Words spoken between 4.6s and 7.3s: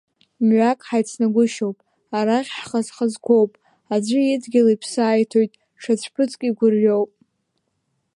иԥсы аиҭоит, ҽаӡә ҭыԥк игәырҩоуп.